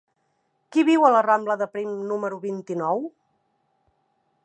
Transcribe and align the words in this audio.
Qui 0.75 0.83
viu 0.87 1.05
a 1.09 1.11
la 1.17 1.19
rambla 1.27 1.57
de 1.63 1.69
Prim 1.75 1.93
número 2.13 2.43
vint-i-nou? 2.49 3.07